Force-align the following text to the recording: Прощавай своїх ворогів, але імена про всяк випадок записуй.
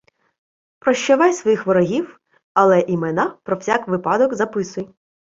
Прощавай 0.79 1.33
своїх 1.33 1.65
ворогів, 1.65 2.19
але 2.53 2.79
імена 2.79 3.37
про 3.43 3.57
всяк 3.57 3.87
випадок 3.87 4.33
записуй. 4.33 4.89